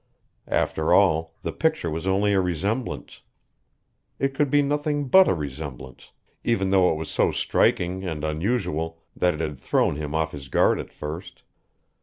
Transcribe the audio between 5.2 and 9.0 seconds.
a resemblance, even though it was so striking and unusual